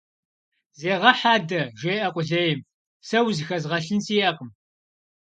[0.79, 2.59] Зегъэхь адэ!- жеӀэ къулейм.-
[3.07, 4.49] Сэ узыхэзгъэлъын сиӀэкъым.